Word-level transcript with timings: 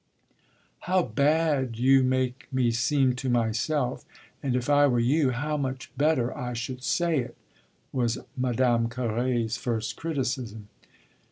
"How 0.89 1.03
bad 1.03 1.77
you 1.77 2.01
make 2.03 2.51
me 2.51 2.71
seem 2.71 3.13
to 3.17 3.29
myself 3.29 4.03
and 4.41 4.55
if 4.55 4.67
I 4.67 4.87
were 4.87 4.97
you 4.99 5.29
how 5.29 5.57
much 5.57 5.95
better 5.95 6.35
I 6.35 6.53
should 6.53 6.81
say 6.83 7.19
it!" 7.19 7.37
was 7.93 8.17
Madame 8.35 8.89
Carré's 8.89 9.57
first 9.57 9.97
criticism. 9.97 10.69